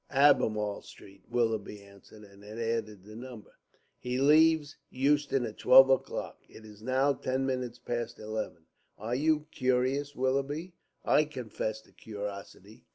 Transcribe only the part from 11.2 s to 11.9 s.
confess